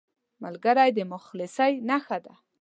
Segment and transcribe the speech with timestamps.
[0.43, 2.33] ملګری د مخلصۍ نښه ده